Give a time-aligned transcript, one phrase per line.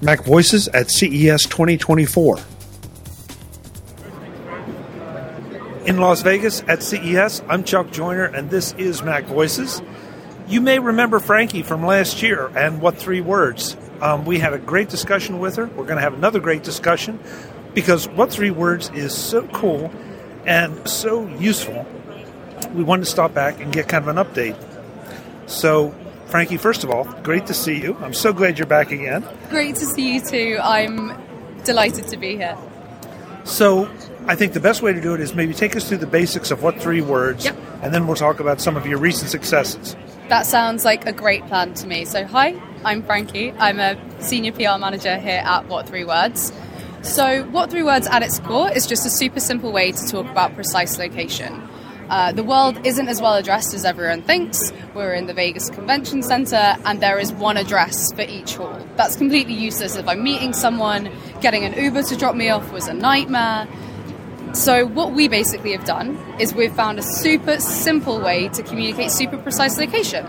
[0.00, 2.38] MacVoices at CES 2024.
[5.86, 9.82] In Las Vegas at CES, I'm Chuck Joiner, and this is MacVoices.
[10.48, 13.76] You may remember Frankie from last year and What Three Words.
[14.02, 15.66] Um, we had a great discussion with her.
[15.66, 17.18] We're going to have another great discussion
[17.72, 19.90] because What Three Words is so cool
[20.44, 21.86] and so useful.
[22.74, 24.56] We wanted to stop back and get kind of an update.
[25.48, 25.94] So,
[26.36, 27.96] Frankie, first of all, great to see you.
[28.02, 29.24] I'm so glad you're back again.
[29.48, 30.58] Great to see you too.
[30.62, 31.16] I'm
[31.64, 32.58] delighted to be here.
[33.44, 33.88] So,
[34.26, 36.50] I think the best way to do it is maybe take us through the basics
[36.50, 37.56] of what three words, Yep.
[37.80, 39.96] and then we'll talk about some of your recent successes.
[40.28, 42.04] That sounds like a great plan to me.
[42.04, 43.54] So, hi, I'm Frankie.
[43.58, 46.52] I'm a senior PR manager here at What Three Words.
[47.00, 50.26] So, What Three Words at its core is just a super simple way to talk
[50.26, 51.66] about precise location.
[52.08, 54.72] Uh, the world isn't as well addressed as everyone thinks.
[54.94, 58.80] We're in the Vegas Convention Center, and there is one address for each hall.
[58.96, 61.10] That's completely useless if I'm meeting someone.
[61.40, 63.66] Getting an Uber to drop me off was a nightmare.
[64.52, 69.10] So, what we basically have done is we've found a super simple way to communicate
[69.10, 70.24] super precise location.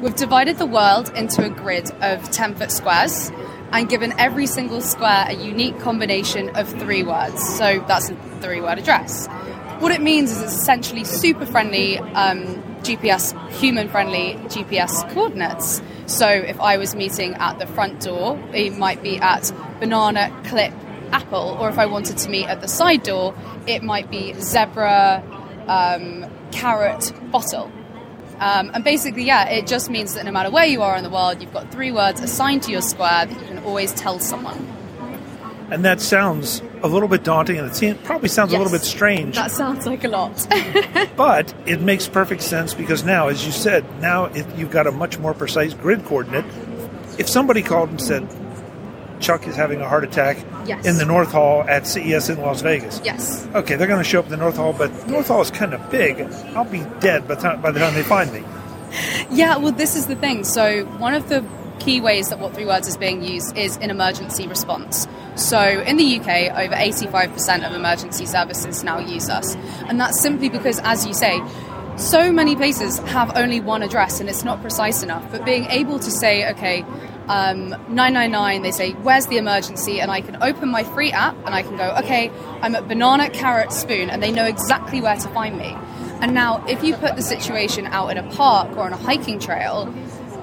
[0.00, 3.30] We've divided the world into a grid of 10 foot squares
[3.70, 7.46] and given every single square a unique combination of three words.
[7.56, 9.28] So, that's a three word address.
[9.80, 15.80] What it means is it's essentially super friendly um, GPS, human friendly GPS coordinates.
[16.06, 20.72] So, if I was meeting at the front door, it might be at banana clip
[21.12, 23.34] apple, or if I wanted to meet at the side door,
[23.66, 25.22] it might be zebra,
[25.68, 27.70] um, carrot, bottle.
[28.40, 31.10] Um, and basically, yeah, it just means that no matter where you are in the
[31.10, 34.67] world, you've got three words assigned to your square that you can always tell someone.
[35.70, 38.80] And that sounds a little bit daunting, and it seems, probably sounds a little bit
[38.82, 40.46] strange, That sounds like a lot.
[41.16, 44.92] but it makes perfect sense because now, as you said, now it, you've got a
[44.92, 46.44] much more precise grid coordinate.
[47.18, 48.26] If somebody called and said,
[49.20, 50.86] Chuck is having a heart attack Yes.
[50.86, 53.00] in the North Hall at CES in Las Vegas.
[53.04, 53.46] yes.
[53.54, 55.72] Okay, they're going to show up in the North Hall, but North Hall is kind
[55.74, 56.20] of big.
[56.54, 58.42] I'll be dead by the time, by the time they find me.
[59.30, 60.44] Yeah, well, this is the thing.
[60.44, 61.42] So, one of the
[61.78, 65.06] key ways that What Three Words is being used is in emergency response.
[65.36, 69.54] So, in the UK, over 85% of emergency services now use us.
[69.88, 71.40] And that's simply because, as you say,
[71.96, 75.30] so many places have only one address and it's not precise enough.
[75.32, 76.84] But being able to say, okay,
[77.28, 80.00] um, 999, they say, where's the emergency?
[80.00, 82.30] And I can open my free app and I can go, okay,
[82.62, 85.76] I'm at Banana Carrot Spoon, and they know exactly where to find me.
[86.20, 89.38] And now, if you put the situation out in a park or on a hiking
[89.38, 89.92] trail,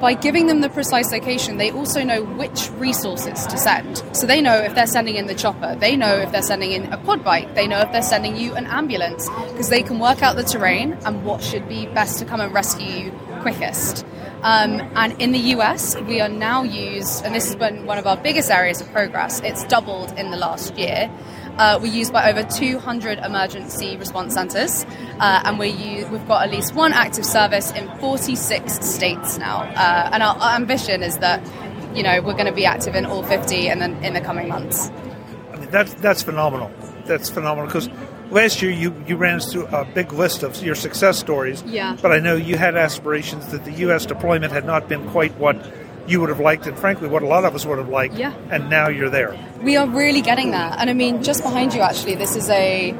[0.00, 4.02] by giving them the precise location, they also know which resources to send.
[4.12, 6.92] So they know if they're sending in the chopper, they know if they're sending in
[6.92, 10.22] a quad bike, they know if they're sending you an ambulance, because they can work
[10.22, 14.04] out the terrain and what should be best to come and rescue you quickest.
[14.42, 18.06] Um, and in the US, we are now used, and this has been one of
[18.06, 21.10] our biggest areas of progress, it's doubled in the last year.
[21.58, 24.84] Uh, we're used by over 200 emergency response centres,
[25.20, 29.62] uh, and u- we've got at least one active service in 46 states now.
[29.62, 31.40] Uh, and our, our ambition is that,
[31.96, 34.48] you know, we're going to be active in all 50 and then in the coming
[34.48, 34.90] months.
[35.52, 36.70] I mean, that's that's phenomenal.
[37.06, 37.88] That's phenomenal because
[38.30, 41.62] last year you, you ran us through a big list of your success stories.
[41.62, 41.96] Yeah.
[42.02, 44.04] But I know you had aspirations that the U.S.
[44.04, 45.56] deployment had not been quite what
[46.06, 48.14] you would have liked, and frankly, what a lot of us would have liked.
[48.14, 48.34] Yeah.
[48.50, 49.38] And now you're there.
[49.62, 52.92] We are really getting that And I mean, just behind you, actually, this is a.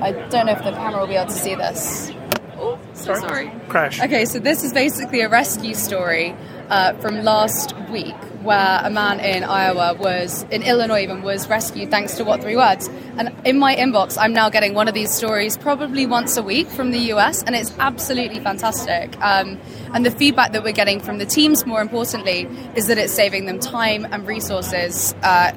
[0.00, 2.10] I don't know if the camera will be able to see this.
[2.56, 3.50] Oh, so sorry.
[3.68, 4.00] Crash.
[4.00, 6.34] Okay, so this is basically a rescue story
[6.68, 8.14] uh, from last week
[8.44, 12.56] where a man in Iowa was, in Illinois even, was rescued thanks to What Three
[12.56, 12.88] Words.
[13.16, 16.68] And in my inbox, I'm now getting one of these stories probably once a week
[16.68, 19.16] from the US, and it's absolutely fantastic.
[19.20, 19.58] Um,
[19.92, 22.46] and the feedback that we're getting from the teams, more importantly,
[22.76, 25.52] is that it's saving them time and resources, uh,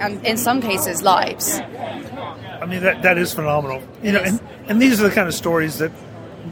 [0.00, 1.60] and in some cases, lives.
[1.60, 3.82] I mean, that, that is phenomenal.
[4.02, 5.92] You know, and, and these are the kind of stories that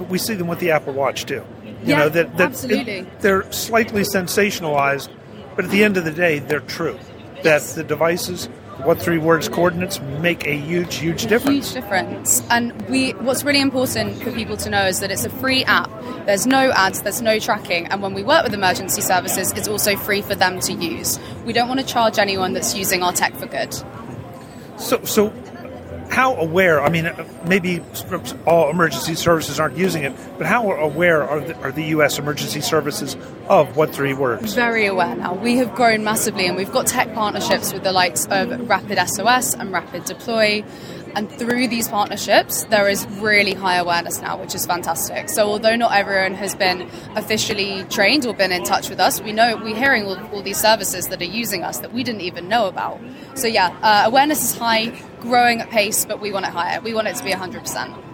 [0.08, 1.44] we see them with the Apple Watch too.
[1.64, 2.92] You Yeah, know, that, that absolutely.
[2.98, 5.08] it- they're slightly sensationalized,
[5.56, 6.98] but at the end of the day, they're true.
[7.42, 8.46] That the devices,
[8.84, 11.72] what three words coordinates make a huge, huge difference.
[11.72, 12.42] Huge difference.
[12.50, 15.90] And we, what's really important for people to know is that it's a free app.
[16.26, 19.96] There's no ads, there's no tracking, and when we work with emergency services, it's also
[19.96, 21.18] free for them to use.
[21.44, 23.74] We don't want to charge anyone that's using our tech for good.
[24.78, 25.32] So, so
[26.10, 26.82] how aware?
[26.82, 27.10] I mean,
[27.46, 27.82] maybe
[28.46, 32.18] all emergency services aren't using it, but how aware are the, are the U.S.
[32.18, 33.16] emergency services
[33.48, 34.54] of what three words?
[34.54, 35.34] Very aware now.
[35.34, 39.54] We have grown massively, and we've got tech partnerships with the likes of Rapid SOS
[39.54, 40.99] and RapidDeploy.
[41.14, 45.28] And through these partnerships, there is really high awareness now, which is fantastic.
[45.28, 49.32] So, although not everyone has been officially trained or been in touch with us, we
[49.32, 52.48] know we're hearing all, all these services that are using us that we didn't even
[52.48, 53.00] know about.
[53.34, 56.80] So, yeah, uh, awareness is high, growing at pace, but we want it higher.
[56.80, 58.04] We want it to be 100%.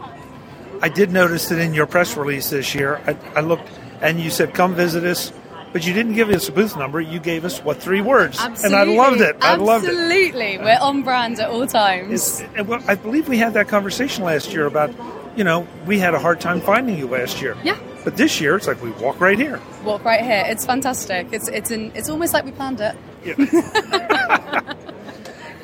[0.83, 3.69] I did notice that in your press release this year, I, I looked
[4.01, 5.33] and you said, come visit us
[5.73, 7.01] but you didn't give us a booth number.
[7.01, 8.65] You gave us what three words, Absolutely.
[8.65, 9.37] and I loved it.
[9.41, 9.67] I Absolutely.
[9.67, 9.91] loved it.
[9.91, 12.43] Absolutely, we're on brand at all times.
[12.65, 14.91] Well, I believe we had that conversation last year about,
[15.37, 17.57] you know, we had a hard time finding you last year.
[17.63, 17.79] Yeah.
[18.05, 19.61] But this year, it's like we walk right here.
[19.85, 20.45] Walk right here.
[20.47, 21.27] It's fantastic.
[21.33, 22.95] It's it's an, it's almost like we planned it.
[23.25, 23.35] Yeah.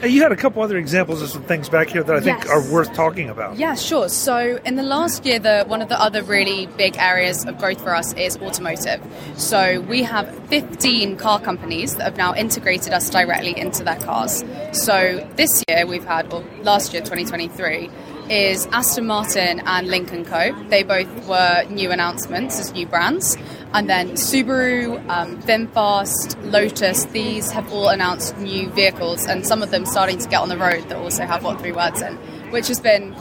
[0.02, 2.48] You had a couple other examples of some things back here that I think yes.
[2.48, 3.56] are worth talking about.
[3.56, 4.08] Yeah, sure.
[4.08, 7.80] So in the last year, the one of the other really big areas of growth
[7.80, 9.00] for us is automotive.
[9.36, 14.44] So we have 15 car companies that have now integrated us directly into their cars.
[14.72, 17.88] So this year we've had, or last year, 2023,
[18.28, 20.64] is Aston Martin and Lynk & Co.
[20.68, 23.36] They both were new announcements as new brands.
[23.74, 29.70] And then Subaru, um, VinFast, Lotus, these have all announced new vehicles, and some of
[29.70, 32.16] them starting to get on the road that also have what three words in,
[32.50, 33.14] which has been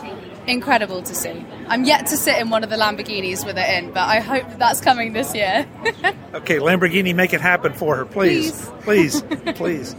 [0.47, 1.45] incredible to see.
[1.67, 4.43] I'm yet to sit in one of the Lamborghinis with it in, but I hope
[4.49, 5.67] that that's coming this year.
[6.33, 8.69] okay, Lamborghini, make it happen for her, please.
[8.81, 9.53] Please, please.
[9.55, 9.95] please.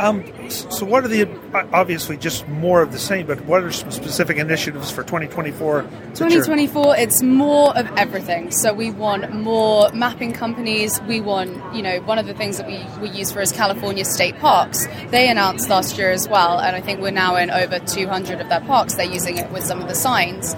[0.00, 1.28] Um, so, what are the
[1.74, 3.26] obviously just more of the same?
[3.26, 5.82] But what are some specific initiatives for 2024?
[6.14, 8.50] 2024, it's more of everything.
[8.50, 10.98] So we want more mapping companies.
[11.02, 14.06] We want, you know, one of the things that we, we use for is California
[14.06, 14.86] state parks.
[15.10, 18.48] They announced last year as well, and I think we're now in over 200 of
[18.48, 18.94] their parks.
[18.94, 20.56] They're using it with some of the signs.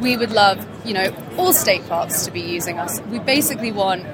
[0.00, 3.00] We would love, you know, all state parks to be using us.
[3.10, 4.06] We basically want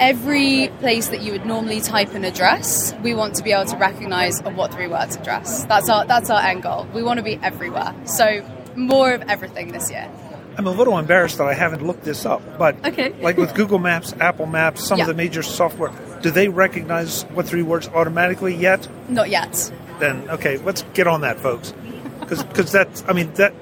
[0.00, 3.76] every place that you would normally type an address, we want to be able to
[3.76, 5.64] recognize a what three words address.
[5.64, 6.86] That's our that's our end goal.
[6.94, 7.94] We want to be everywhere.
[8.04, 8.44] So
[8.76, 10.10] more of everything this year.
[10.56, 13.12] I'm a little embarrassed that I haven't looked this up, but okay.
[13.20, 15.04] like with Google Maps, Apple Maps, some yeah.
[15.04, 15.90] of the major software,
[16.22, 18.86] do they recognize what three words automatically yet?
[19.08, 19.72] Not yet.
[19.98, 21.72] Then okay, let's get on that, folks,
[22.20, 23.52] because because that's I mean that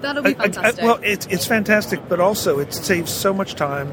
[0.00, 0.82] that'll be fantastic.
[0.82, 3.92] I, I, well, it's it's fantastic, but also it saves so much time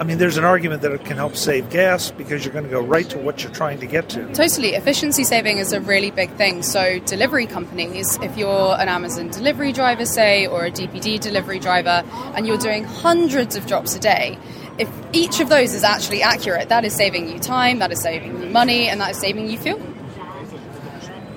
[0.00, 2.70] I mean, there's an argument that it can help save gas because you're going to
[2.70, 4.32] go right to what you're trying to get to.
[4.32, 4.70] Totally.
[4.70, 6.62] Efficiency saving is a really big thing.
[6.62, 12.02] So, delivery companies, if you're an Amazon delivery driver, say, or a DPD delivery driver,
[12.34, 14.38] and you're doing hundreds of drops a day,
[14.78, 18.42] if each of those is actually accurate, that is saving you time, that is saving
[18.42, 19.82] you money, and that is saving you fuel.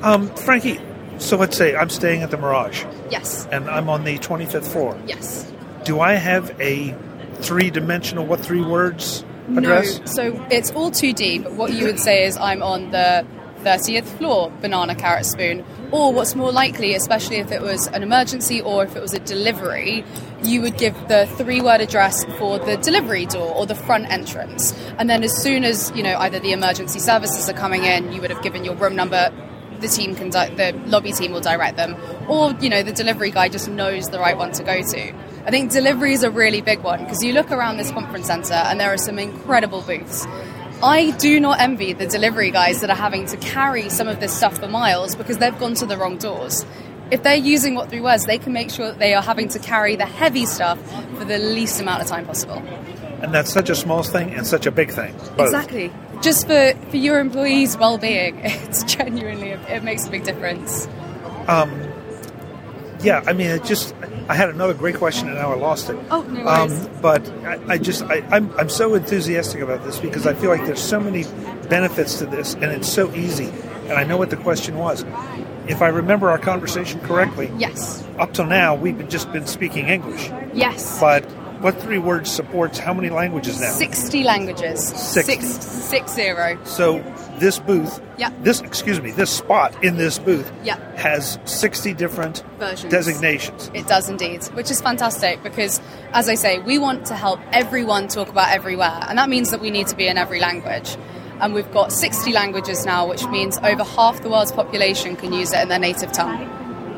[0.03, 0.79] Um, Frankie,
[1.17, 2.85] so let's say I'm staying at the Mirage.
[3.11, 3.45] Yes.
[3.51, 4.97] And I'm on the 25th floor.
[5.05, 5.51] Yes.
[5.83, 6.95] Do I have a
[7.37, 9.23] three dimensional, what three words
[9.55, 9.99] address?
[9.99, 13.25] No, so it's all 2D, but what you would say is I'm on the
[13.63, 15.65] 30th floor, banana carrot spoon.
[15.91, 19.19] Or what's more likely, especially if it was an emergency or if it was a
[19.19, 20.03] delivery,
[20.43, 24.73] you would give the three word address for the delivery door or the front entrance.
[24.97, 28.21] And then as soon as, you know, either the emergency services are coming in, you
[28.21, 29.31] would have given your room number
[29.79, 31.97] the team can di- the lobby team will direct them
[32.29, 35.13] or you know the delivery guy just knows the right one to go to
[35.45, 38.53] I think delivery is a really big one because you look around this conference center
[38.53, 40.25] and there are some incredible booths.
[40.81, 44.33] I do not envy the delivery guys that are having to carry some of this
[44.33, 46.65] stuff for miles because they've gone to the wrong doors.
[47.11, 49.59] If they're using what three words, they can make sure that they are having to
[49.59, 50.79] carry the heavy stuff
[51.17, 52.57] for the least amount of time possible.
[53.21, 55.13] And that's such a small thing and such a big thing.
[55.37, 55.47] Both.
[55.47, 55.91] Exactly.
[56.21, 60.87] Just for, for your employees' well being, it's genuinely, it makes a big difference.
[61.47, 61.71] Um,
[63.01, 63.93] yeah, I mean, it just.
[64.29, 65.97] I had another great question and now I lost it.
[66.09, 66.85] Oh, no worries.
[66.85, 70.49] Um, but I, I just, I, I'm, I'm so enthusiastic about this because I feel
[70.49, 71.23] like there's so many
[71.69, 73.49] benefits to this and it's so easy.
[73.83, 75.03] And I know what the question was.
[75.67, 78.05] If I remember our conversation correctly, yes.
[78.17, 80.29] Up till now, we've just been speaking English.
[80.53, 80.99] Yes.
[80.99, 81.23] But
[81.61, 83.71] what three words supports how many languages now?
[83.71, 84.85] 60 languages.
[84.85, 85.21] 60.
[85.21, 86.57] Six, six zero.
[86.65, 86.99] So
[87.39, 88.31] this booth, yeah.
[88.41, 90.77] this, excuse me, this spot in this booth yeah.
[90.95, 92.91] has 60 different Versions.
[92.91, 93.71] designations.
[93.73, 98.07] It does indeed, which is fantastic because, as I say, we want to help everyone
[98.07, 100.97] talk about everywhere, and that means that we need to be in every language.
[101.39, 105.51] And we've got 60 languages now, which means over half the world's population can use
[105.51, 106.47] it in their native tongue.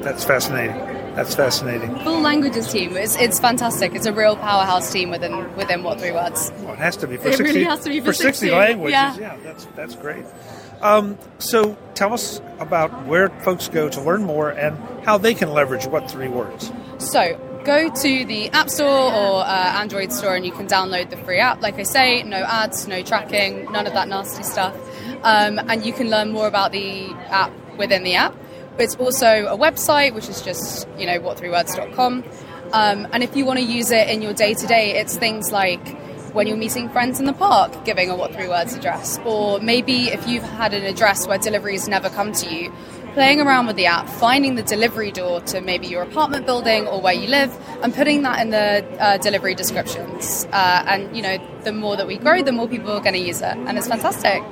[0.01, 0.94] That's fascinating.
[1.15, 1.97] That's fascinating.
[1.99, 2.97] Full languages team.
[2.97, 3.95] It's, it's fantastic.
[3.95, 6.51] It's a real powerhouse team within within what three words.
[6.59, 8.47] Well, it has to be for it 60, really has to be for, for 60,
[8.47, 8.91] 60 languages.
[8.91, 9.17] Yeah.
[9.17, 10.25] yeah, that's that's great.
[10.81, 15.51] Um, so tell us about where folks go to learn more and how they can
[15.51, 16.71] leverage what three words.
[16.97, 21.17] So go to the App Store or uh, Android Store and you can download the
[21.17, 21.61] free app.
[21.61, 24.75] Like I say, no ads, no tracking, none of that nasty stuff.
[25.23, 28.35] Um, and you can learn more about the app within the app.
[28.77, 32.23] It's also a website, which is just, you know, what3words.com.
[32.73, 35.51] Um, and if you want to use it in your day to day, it's things
[35.51, 35.87] like
[36.33, 39.17] when you're meeting friends in the park, giving a what three words address.
[39.23, 42.73] Or maybe if you've had an address where deliveries never come to you,
[43.13, 46.99] playing around with the app, finding the delivery door to maybe your apartment building or
[46.99, 50.45] where you live, and putting that in the uh, delivery descriptions.
[50.51, 53.19] Uh, and, you know, the more that we grow, the more people are going to
[53.19, 53.55] use it.
[53.55, 54.43] And it's fantastic.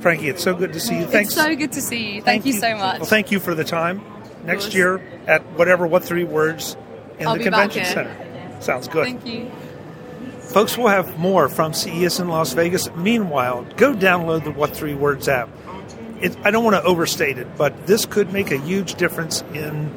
[0.00, 1.06] Frankie, it's so good to see you.
[1.06, 1.32] Thanks.
[1.32, 2.22] It's so good to see you.
[2.22, 3.00] Thank, thank you so much.
[3.00, 4.02] Well, thank you for the time.
[4.44, 6.76] Next year at whatever, what three words
[7.18, 8.60] in I'll the convention center.
[8.60, 9.04] Sounds good.
[9.04, 9.50] Thank you.
[10.40, 12.90] Folks, we'll have more from CES in Las Vegas.
[12.94, 15.50] Meanwhile, go download the What Three Words app.
[16.22, 19.94] It, I don't want to overstate it, but this could make a huge difference in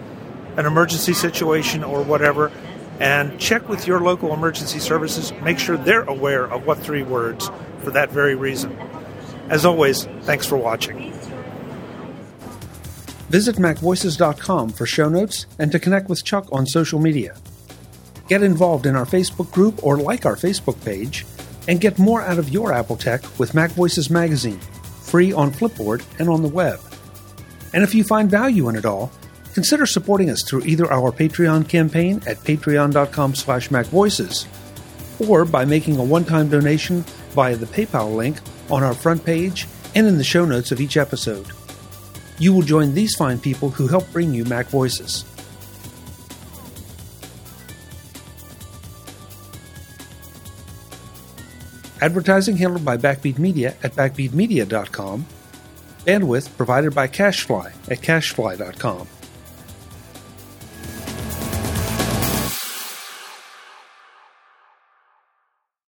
[0.57, 2.51] an emergency situation or whatever.
[2.99, 5.31] And check with your local emergency services.
[5.41, 8.77] Make sure they're aware of What Three Words for that very reason.
[9.51, 11.11] As always, thanks for watching.
[13.29, 17.35] Visit MacVoices.com for show notes and to connect with Chuck on social media.
[18.29, 21.25] Get involved in our Facebook group or like our Facebook page,
[21.67, 24.59] and get more out of your Apple tech with MacVoices Magazine,
[25.03, 26.79] free on Flipboard and on the web.
[27.73, 29.11] And if you find value in it all,
[29.53, 34.47] consider supporting us through either our Patreon campaign at patreon.com slash macvoices
[35.27, 38.37] or by making a one-time donation via the PayPal link
[38.71, 41.47] on our front page and in the show notes of each episode.
[42.39, 45.25] You will join these fine people who help bring you MacVoices.
[52.01, 55.25] Advertising handled by Backbeat Media at backbeatmedia.com.
[56.05, 59.07] Bandwidth provided by Cashfly at cashfly.com.